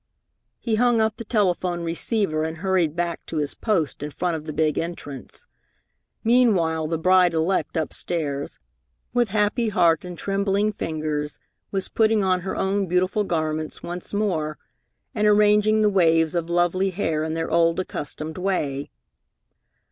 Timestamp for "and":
2.43-2.57, 10.03-10.17, 15.13-15.27